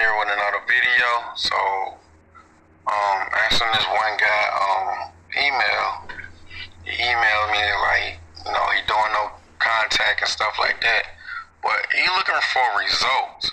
here 0.00 0.14
with 0.18 0.28
another 0.28 0.62
video. 0.68 1.08
So, 1.36 1.56
um, 2.86 3.18
answering 3.44 3.72
this 3.72 3.88
one 3.88 4.14
guy, 4.20 4.42
um, 4.52 5.16
email. 5.36 5.88
He 6.84 6.92
emailed 7.02 7.48
me 7.50 7.64
like, 7.82 8.20
you 8.46 8.52
know, 8.52 8.66
he 8.76 8.80
doing 8.86 9.12
no 9.12 9.30
contact 9.58 10.20
and 10.22 10.30
stuff 10.30 10.54
like 10.58 10.80
that. 10.80 11.04
But 11.62 11.82
he 11.90 12.06
looking 12.14 12.38
for 12.52 12.66
results. 12.78 13.50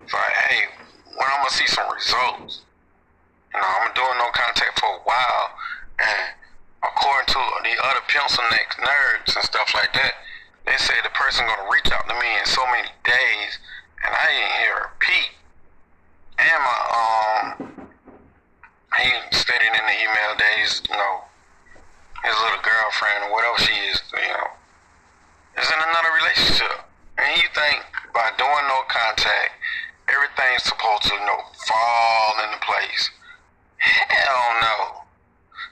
It's 0.00 0.12
like, 0.12 0.34
hey, 0.48 0.72
when 1.16 1.26
I'm 1.26 1.44
gonna 1.44 1.50
see 1.50 1.66
some 1.66 1.88
results? 1.92 2.62
You 3.52 3.60
know, 3.60 3.72
I'm 3.82 3.92
doing 3.92 4.16
no 4.18 4.28
contact 4.32 4.78
for 4.78 4.88
a 4.88 5.02
while, 5.04 5.46
and 5.98 6.22
according 6.84 7.26
to 7.32 7.40
the 7.64 7.74
other 7.84 8.04
pencil 8.08 8.44
neck 8.52 8.76
nerds 8.78 9.34
and 9.34 9.44
stuff 9.44 9.72
like 9.74 9.92
that, 9.94 10.12
they 10.66 10.76
say 10.76 10.94
the 11.02 11.10
person 11.10 11.46
gonna 11.46 11.68
reach 11.72 11.90
out 11.90 12.06
to 12.08 12.14
me 12.14 12.30
in 12.38 12.44
so 12.44 12.64
many 12.68 12.88
days, 13.04 13.52
and 14.04 14.12
I 14.12 14.26
ain't 14.28 14.52
hear 14.60 14.76
a 14.76 14.90
peep. 15.00 15.32
And 16.38 16.60
my 16.62 16.78
um, 16.92 17.86
he 19.00 19.10
stated 19.32 19.72
in 19.72 19.84
the 19.84 19.96
email 20.00 20.32
that 20.38 20.52
he's, 20.60 20.82
you 20.88 20.96
know, 20.96 21.14
his 22.24 22.36
little 22.40 22.62
girlfriend 22.64 23.28
or 23.28 23.32
whatever 23.32 23.58
she 23.60 23.72
is, 23.92 24.00
you 24.12 24.32
know, 24.32 24.50
is 25.60 25.68
in 25.68 25.80
another 25.80 26.12
relationship. 26.16 26.84
And 27.18 27.28
you 27.36 27.48
think 27.52 27.84
by 28.12 28.32
doing 28.36 28.64
no 28.68 28.80
contact, 28.88 29.52
everything's 30.08 30.64
supposed 30.64 31.08
to, 31.08 31.14
you 31.14 31.26
know, 31.28 31.40
fall 31.68 32.32
into 32.44 32.60
place. 32.64 33.10
Hell 33.78 34.48
no. 34.60 34.76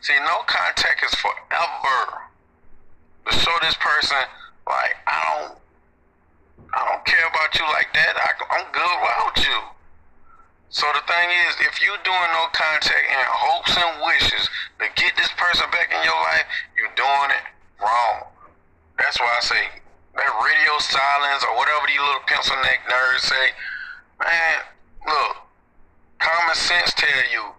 See, 0.00 0.16
no 0.20 0.44
contact 0.46 1.04
is 1.04 1.14
forever. 1.16 2.28
To 3.24 3.32
show 3.32 3.56
this 3.62 3.76
person, 3.80 4.20
like, 4.68 4.96
I 5.06 5.16
don't, 5.24 5.58
I 6.74 6.88
don't 6.88 7.04
care 7.04 7.24
about 7.24 7.56
you 7.58 7.64
like 7.72 7.88
that. 7.94 8.14
I, 8.20 8.30
I'm 8.52 8.66
good 8.72 8.96
without 9.00 9.36
you. 9.40 9.58
So 10.74 10.90
the 10.90 11.06
thing 11.06 11.30
is, 11.46 11.54
if 11.70 11.78
you 11.86 11.94
doing 12.02 12.30
no 12.34 12.50
contact 12.50 13.06
in 13.06 13.22
hopes 13.30 13.78
and 13.78 13.94
wishes 14.10 14.50
to 14.82 14.90
get 14.98 15.14
this 15.14 15.30
person 15.38 15.70
back 15.70 15.86
in 15.94 16.02
your 16.02 16.18
life, 16.26 16.50
you 16.74 16.90
doing 16.98 17.30
it 17.30 17.46
wrong. 17.78 18.26
That's 18.98 19.14
why 19.22 19.30
I 19.38 19.42
say 19.46 19.64
that 20.18 20.34
radio 20.34 20.74
silence 20.82 21.46
or 21.46 21.54
whatever 21.54 21.86
these 21.86 22.02
little 22.02 22.26
pencil 22.26 22.58
neck 22.66 22.82
nerds 22.90 23.22
say, 23.22 23.46
man, 24.18 24.66
look, 25.06 25.46
common 26.18 26.58
sense 26.58 26.90
tell 26.98 27.22
you 27.30 27.54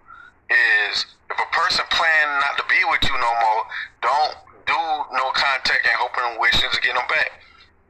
is 0.51 1.07
if 1.31 1.39
a 1.39 1.49
person 1.55 1.87
plan 1.95 2.25
not 2.43 2.59
to 2.59 2.67
be 2.67 2.83
with 2.91 2.99
you 3.07 3.15
no 3.15 3.31
more, 3.47 3.63
don't 4.03 4.35
do 4.67 4.81
no 5.15 5.31
contact 5.31 5.87
and 5.87 5.95
hoping 6.03 6.35
and 6.35 6.35
to 6.75 6.81
get 6.83 6.91
them 6.91 7.07
back. 7.07 7.31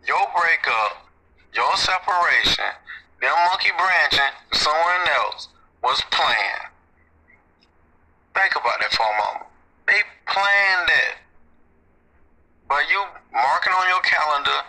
Your 0.05 0.21
breakup, 0.37 1.09
your 1.57 1.73
separation, 1.81 2.77
them 3.25 3.37
monkey 3.49 3.73
branching 3.73 4.33
someone 4.53 5.03
else 5.17 5.49
was 5.81 6.01
planned. 6.13 6.69
Think 8.37 8.53
about 8.53 8.77
that 8.81 8.93
for 8.93 9.01
a 9.01 9.15
moment. 9.17 9.49
They 9.89 10.01
planned 10.29 10.85
that. 10.85 11.15
But 12.69 12.85
you 12.89 13.01
marking 13.33 13.73
on 13.73 13.85
your 13.89 14.01
calendar, 14.05 14.59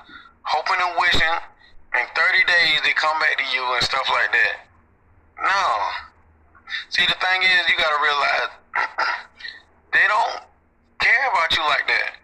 hoping 0.42 0.80
and 0.80 0.96
wishing, 1.00 1.36
in 1.96 2.06
30 2.16 2.44
days 2.48 2.80
they 2.84 2.92
come 2.96 3.18
back 3.20 3.36
to 3.36 3.46
you 3.52 3.64
and 3.76 3.84
stuff 3.84 4.08
like 4.08 4.32
that. 4.32 4.56
No. 5.40 5.64
See, 6.90 7.04
the 7.04 7.16
thing 7.20 7.40
is, 7.44 7.60
you 7.68 7.76
gotta 7.76 8.00
realize 8.00 8.50
they 9.92 10.06
don't 10.08 10.44
care 11.00 11.24
about 11.28 11.52
you 11.56 11.64
like 11.64 11.88
that. 11.88 12.20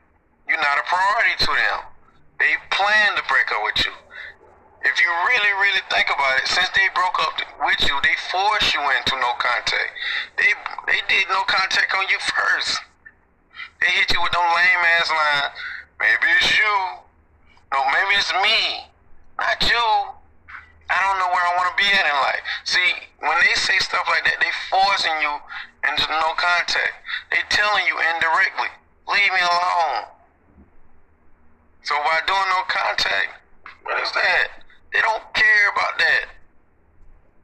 You're 0.48 0.60
not 0.60 0.80
a 0.80 0.84
priority 0.88 1.36
to 1.44 1.50
them. 1.52 1.78
They 2.38 2.56
plan 2.70 3.16
to 3.16 3.22
break 3.28 3.48
up 3.52 3.64
with 3.64 3.84
you. 3.84 3.92
If 4.92 5.00
you 5.00 5.08
really, 5.08 5.52
really 5.56 5.80
think 5.88 6.12
about 6.12 6.36
it, 6.36 6.46
since 6.52 6.68
they 6.76 6.84
broke 6.92 7.16
up 7.24 7.40
with 7.64 7.80
you, 7.80 7.96
they 8.04 8.12
forced 8.28 8.76
you 8.76 8.82
into 9.00 9.16
no 9.16 9.32
contact. 9.40 9.92
They 10.36 10.52
they 10.84 11.00
did 11.08 11.24
no 11.32 11.40
contact 11.48 11.88
on 11.96 12.04
you 12.12 12.20
first. 12.20 12.76
They 13.80 13.88
hit 13.88 14.12
you 14.12 14.20
with 14.20 14.32
them 14.36 14.44
lame 14.44 14.84
ass 15.00 15.08
lines. 15.08 15.56
Maybe 15.96 16.28
it's 16.36 16.52
you. 16.52 16.76
No, 17.72 17.80
maybe 17.88 18.20
it's 18.20 18.32
me. 18.36 18.84
Not 19.40 19.64
you. 19.64 19.86
I 20.92 21.00
don't 21.00 21.16
know 21.24 21.32
where 21.32 21.40
I 21.40 21.56
want 21.56 21.72
to 21.72 21.76
be 21.80 21.88
at 21.88 22.04
in 22.04 22.18
life. 22.28 22.44
See, 22.68 22.92
when 23.24 23.36
they 23.40 23.56
say 23.56 23.80
stuff 23.80 24.04
like 24.12 24.28
that, 24.28 24.44
they 24.44 24.52
forcing 24.68 25.16
you 25.24 25.32
into 25.88 26.04
no 26.20 26.36
contact. 26.36 27.00
They 27.32 27.40
telling 27.48 27.88
you 27.88 27.96
indirectly, 28.12 28.68
leave 29.08 29.32
me 29.32 29.40
alone. 29.40 30.04
So 31.80 31.96
by 32.04 32.20
doing 32.28 32.48
no 32.52 32.60
contact, 32.68 33.40
what 33.88 33.96
is 34.04 34.12
that? 34.12 34.62
They 34.92 35.00
don't 35.00 35.24
care 35.32 35.66
about 35.72 35.96
that. 35.96 36.24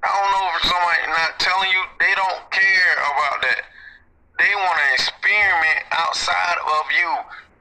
I 0.04 0.08
don't 0.12 0.30
know 0.36 0.46
if 0.52 0.62
somebody 0.68 1.00
not 1.08 1.40
telling 1.40 1.72
you 1.72 1.82
they 1.98 2.12
don't 2.12 2.44
care 2.52 2.94
about 3.08 3.40
that. 3.40 3.62
They 4.38 4.52
want 4.54 4.76
to 4.76 4.86
experiment 5.48 5.84
outside 5.92 6.58
of 6.60 6.84
you. 6.92 7.10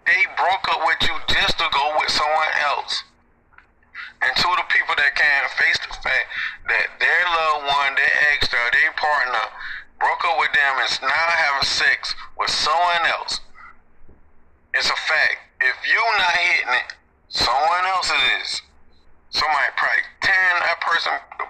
They 0.05 0.23
broke 0.35 0.67
up 0.75 0.81
with 0.85 0.99
you 1.07 1.15
just 1.31 1.57
to 1.57 1.67
go 1.71 1.95
with 1.99 2.11
someone 2.11 2.51
else. 2.67 3.03
And 4.21 4.35
to 4.35 4.49
the 4.59 4.65
people 4.67 4.95
that 4.97 5.15
can't 5.15 5.51
face 5.55 5.79
the 5.79 5.93
fact 6.03 6.27
that 6.67 6.87
their 6.99 7.23
loved 7.31 7.67
one, 7.67 7.95
their 7.95 8.15
ex, 8.33 8.51
or 8.51 8.67
their 8.71 8.91
partner 8.97 9.45
broke 9.99 10.23
up 10.25 10.39
with 10.39 10.51
them 10.51 10.73
and 10.79 10.89
is 10.89 10.99
now 11.01 11.27
having 11.31 11.67
sex 11.67 12.15
with 12.37 12.49
someone 12.49 13.07
else. 13.07 13.39
It's 14.73 14.89
a 14.89 14.99
fact. 15.07 15.37
If 15.61 15.75
you're 15.87 16.17
not 16.17 16.35
hitting 16.37 16.73
it, 16.75 16.89
someone 17.29 17.85
else 17.87 18.09
it 18.11 18.23
is. 18.41 18.61
Somebody 19.29 19.71
probably 19.75 20.03
tearing 20.21 20.59
that 20.65 20.81
person 20.81 21.13
to 21.39 21.45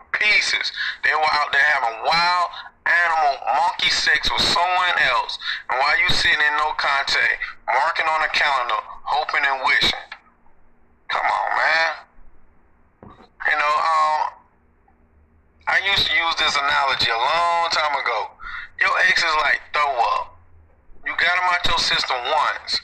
They 0.47 1.11
were 1.11 1.33
out 1.35 1.51
there 1.51 1.67
having 1.75 1.99
wild 2.07 2.47
animal 2.87 3.35
monkey 3.51 3.91
sex 3.91 4.31
with 4.31 4.41
someone 4.47 4.95
else. 5.11 5.35
And 5.69 5.75
while 5.79 5.99
you 5.99 6.07
sitting 6.15 6.39
in 6.39 6.53
no 6.55 6.71
contact, 6.79 7.43
marking 7.67 8.07
on 8.07 8.23
a 8.23 8.31
calendar, 8.31 8.79
hoping 9.03 9.43
and 9.43 9.59
wishing. 9.67 10.07
Come 11.11 11.27
on, 11.27 11.47
man. 11.59 11.91
You 13.43 13.57
know, 13.59 13.75
um, 13.75 14.19
I 15.67 15.83
used 15.83 16.07
to 16.07 16.13
use 16.15 16.35
this 16.39 16.55
analogy 16.55 17.11
a 17.11 17.19
long 17.19 17.67
time 17.75 17.95
ago. 17.99 18.31
Your 18.79 18.93
ex 19.11 19.19
is 19.19 19.35
like 19.43 19.59
throw 19.75 19.91
up. 20.15 20.39
You 21.03 21.11
got 21.11 21.35
him 21.35 21.47
out 21.51 21.63
your 21.67 21.79
system 21.79 22.19
once. 22.23 22.79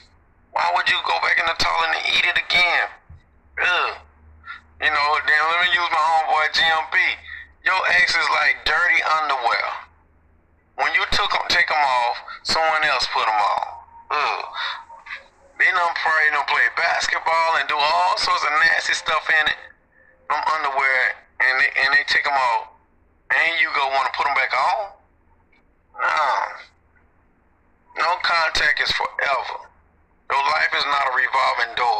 Why 0.52 0.68
would 0.76 0.88
you 0.88 1.00
go 1.08 1.16
back 1.24 1.40
in 1.40 1.46
the 1.48 1.56
toilet 1.56 1.96
and 1.96 2.04
eat 2.12 2.24
it 2.28 2.38
again? 2.44 2.88
Ugh. 3.56 4.04
You 4.84 4.90
know, 4.92 5.08
then 5.24 5.42
let 5.48 5.58
me 5.64 5.68
use 5.72 5.90
my 5.92 6.02
homeboy 6.02 6.44
GMP. 6.52 6.96
Your 7.64 7.80
ex 7.96 8.12
is 8.12 8.28
like 8.36 8.60
dirty 8.68 9.00
underwear. 9.20 9.66
When 10.76 10.92
you 10.92 11.04
took 11.16 11.32
them, 11.32 11.48
take 11.48 11.68
them 11.68 11.80
off, 11.80 12.16
someone 12.44 12.84
else 12.84 13.08
put 13.08 13.24
them 13.24 13.40
on. 13.40 13.64
Ugh. 14.12 14.44
They 15.56 15.70
done 15.72 15.94
probably 15.96 16.30
done 16.34 16.44
play 16.44 16.68
basketball 16.76 17.56
and 17.56 17.68
do 17.68 17.78
all 17.78 18.18
sorts 18.20 18.44
of 18.44 18.52
nasty 18.68 18.92
stuff 18.92 19.24
in 19.30 19.46
it. 19.48 19.60
Them 20.28 20.42
underwear, 20.44 21.00
and 21.40 21.54
they, 21.62 21.70
and 21.72 21.88
they 21.94 22.04
take 22.04 22.24
them 22.24 22.36
off. 22.36 22.68
And 23.32 23.52
you 23.62 23.72
go 23.72 23.88
want 23.96 24.12
to 24.12 24.14
put 24.18 24.26
them 24.28 24.36
back 24.36 24.52
on? 24.52 24.92
No. 26.04 26.28
No 28.04 28.10
contact 28.20 28.82
is 28.82 28.92
forever. 28.92 29.58
Your 30.28 30.42
life 30.52 30.72
is 30.76 30.84
not 30.84 31.06
a 31.08 31.12
revolving 31.16 31.72
door. 31.80 31.93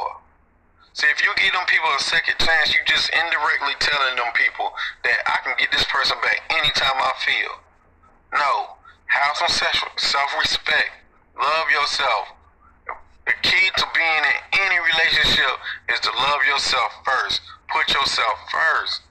See, 0.94 1.10
if 1.10 1.18
you 1.26 1.30
give 1.36 1.52
them 1.52 1.66
people 1.66 1.90
a 1.90 1.98
second 1.98 2.38
chance, 2.38 2.70
you 2.70 2.78
just 2.86 3.10
indirectly 3.10 3.74
telling 3.82 4.14
them 4.14 4.30
people 4.38 4.70
that 5.02 5.26
I 5.26 5.42
can 5.42 5.58
get 5.58 5.72
this 5.72 5.82
person 5.90 6.16
back 6.22 6.38
anytime 6.54 6.94
I 6.94 7.12
feel. 7.18 7.58
No. 8.32 8.78
Have 9.10 9.36
some 9.36 9.50
self-respect. 9.98 10.90
Love 11.34 11.66
yourself. 11.70 12.28
The 13.26 13.34
key 13.42 13.70
to 13.76 13.84
being 13.94 14.22
in 14.22 14.38
any 14.66 14.78
relationship 14.78 15.58
is 15.90 15.98
to 16.00 16.10
love 16.14 16.46
yourself 16.46 16.92
first. 17.04 17.42
Put 17.74 17.88
yourself 17.90 18.38
first. 18.50 19.02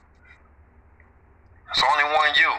It's 1.72 1.84
only 1.84 2.16
one 2.16 2.32
you. 2.40 2.52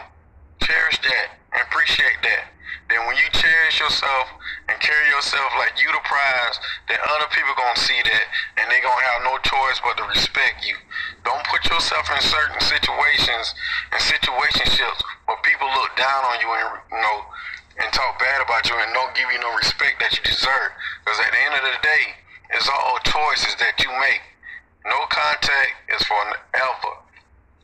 Cherish 0.61 0.99
that 1.01 1.27
and 1.53 1.61
appreciate 1.65 2.21
that. 2.21 2.45
Then 2.89 3.05
when 3.07 3.17
you 3.17 3.25
cherish 3.33 3.79
yourself 3.79 4.29
and 4.67 4.75
carry 4.81 5.07
yourself 5.13 5.49
like 5.61 5.77
you 5.77 5.89
the 5.93 6.01
prize, 6.05 6.57
then 6.89 6.97
other 7.05 7.29
people 7.29 7.53
gonna 7.53 7.77
see 7.77 7.97
that 8.01 8.25
and 8.57 8.65
they 8.71 8.81
gonna 8.81 9.05
have 9.13 9.21
no 9.23 9.37
choice 9.45 9.77
but 9.85 9.97
to 9.97 10.05
respect 10.09 10.65
you. 10.65 10.75
Don't 11.23 11.45
put 11.45 11.65
yourself 11.69 12.09
in 12.09 12.21
certain 12.21 12.61
situations 12.61 13.53
and 13.93 14.01
situationships 14.01 14.99
where 15.29 15.37
people 15.45 15.69
look 15.77 15.93
down 15.97 16.21
on 16.25 16.37
you 16.41 16.49
and 16.49 16.69
you 16.89 17.01
know 17.01 17.17
and 17.81 17.91
talk 17.91 18.17
bad 18.17 18.41
about 18.41 18.65
you 18.69 18.75
and 18.79 18.93
don't 18.93 19.13
give 19.13 19.27
you 19.29 19.39
no 19.39 19.51
respect 19.57 19.99
that 19.99 20.15
you 20.15 20.23
deserve. 20.23 20.71
Because 21.03 21.19
at 21.19 21.31
the 21.31 21.41
end 21.43 21.55
of 21.59 21.63
the 21.67 21.77
day, 21.83 22.03
it's 22.55 22.69
all 22.69 22.97
choices 23.03 23.55
that 23.59 23.75
you 23.83 23.91
make. 23.99 24.23
No 24.85 25.05
contact 25.09 25.75
is 25.91 26.01
for 26.07 26.15
forever. 26.15 26.93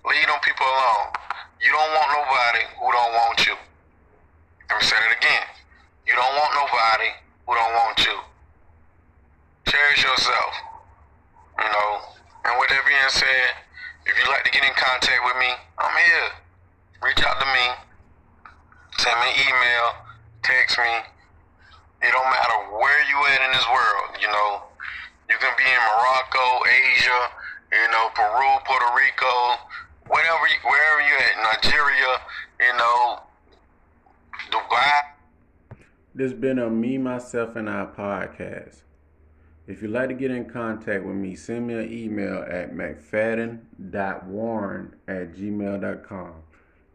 Leave 0.10 0.28
them 0.28 0.42
people 0.44 0.66
alone. 0.66 1.14
You 1.62 1.72
don't 1.72 1.92
want 1.94 2.10
nobody 2.12 2.64
who 2.76 2.88
don't 2.92 3.14
want 3.14 3.38
you. 3.46 3.56
Let 4.70 4.82
me 4.82 4.84
say 4.84 4.98
it 4.98 5.18
again. 5.22 5.48
You 6.08 6.18
don't 6.18 6.36
want 6.36 6.52
nobody 6.58 7.10
who 7.52 7.60
don't 7.60 7.76
want 7.84 8.00
you. 8.08 8.16
Cherish 9.68 10.04
yourself. 10.08 10.54
You 11.60 11.68
know. 11.68 11.92
And 12.48 12.56
with 12.64 12.72
that 12.72 12.80
being 12.88 13.12
said, 13.12 13.52
if 14.08 14.16
you'd 14.16 14.32
like 14.32 14.48
to 14.48 14.52
get 14.56 14.64
in 14.64 14.72
contact 14.72 15.20
with 15.28 15.36
me, 15.36 15.52
I'm 15.78 15.92
here. 16.00 16.32
Reach 17.04 17.20
out 17.28 17.38
to 17.44 17.48
me, 17.52 17.66
send 18.98 19.18
me 19.20 19.30
email, 19.36 19.86
text 20.42 20.80
me. 20.80 20.96
It 22.02 22.10
don't 22.16 22.32
matter 22.32 22.72
where 22.80 23.02
you 23.12 23.18
at 23.36 23.44
in 23.46 23.52
this 23.52 23.68
world, 23.68 24.16
you 24.22 24.32
know. 24.32 24.64
You 25.30 25.36
can 25.38 25.52
be 25.60 25.68
in 25.68 25.82
Morocco, 25.92 26.46
Asia, 26.66 27.22
you 27.74 27.88
know, 27.92 28.10
Peru, 28.16 28.50
Puerto 28.64 28.90
Rico, 28.96 29.34
whatever, 30.08 30.46
you, 30.48 30.60
wherever 30.64 31.02
you 31.04 31.16
at, 31.20 31.36
Nigeria, 31.62 32.12
you 32.64 32.74
know, 32.80 33.20
Dubai. 34.50 35.11
This 36.14 36.32
has 36.32 36.40
been 36.40 36.60
a 36.60 36.70
me, 36.70 36.98
myself, 36.98 37.56
and 37.56 37.70
I 37.70 37.86
podcast. 37.86 38.82
If 39.66 39.82
you'd 39.82 39.92
like 39.92 40.10
to 40.10 40.14
get 40.14 40.30
in 40.30 40.50
contact 40.50 41.06
with 41.06 41.16
me, 41.16 41.36
send 41.36 41.68
me 41.68 41.76
an 41.76 41.90
email 41.90 42.44
at 42.50 42.74
mcfadden.warren 42.74 44.96
at 45.08 45.34
gmail.com. 45.34 46.34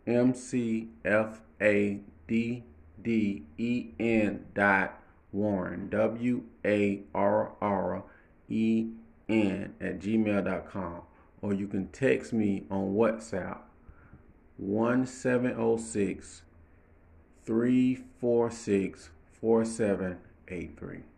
M 0.07 0.35
C 0.35 0.91
F 1.03 1.41
A 1.63 2.03
D 2.29 2.65
D 3.01 3.47
E 3.57 3.87
N 3.99 4.45
dot 4.53 5.03
Warren, 5.33 5.89
W 5.89 6.43
A 6.65 7.01
R 7.15 7.53
R 7.63 8.05
E 8.51 8.91
N 9.31 9.75
at 9.81 9.99
gmail.com. 9.99 11.01
Or 11.41 11.55
you 11.55 11.69
can 11.69 11.89
text 11.89 12.35
me 12.35 12.67
on 12.71 12.95
WhatsApp 12.95 13.61
1706 14.59 16.43
346 17.47 19.11
4783. 19.41 21.16